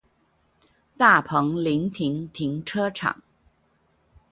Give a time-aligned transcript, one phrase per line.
[0.97, 3.21] 大鵬臨停停車場